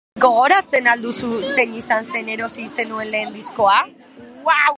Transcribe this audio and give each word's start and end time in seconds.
Gogoratzen 0.23 0.87
al 0.93 1.03
duzu 1.03 1.29
zein 1.49 1.75
izan 1.83 2.09
zen 2.15 2.33
erosi 2.37 2.67
zenuen 2.79 3.13
lehen 3.17 3.39
diskoa? 3.39 3.79